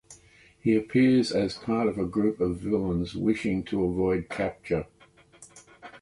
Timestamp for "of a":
1.87-2.05